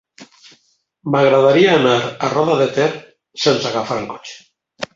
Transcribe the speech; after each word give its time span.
M'agradaria 1.15 1.75
anar 1.81 1.93
a 1.99 2.31
Roda 2.33 2.57
de 2.63 2.69
Ter 2.81 2.89
sense 3.47 3.71
agafar 3.73 4.03
el 4.03 4.13
cotxe. 4.15 4.39